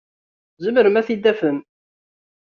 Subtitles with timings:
[0.55, 1.57] Tzemrem ad t-id-tafem?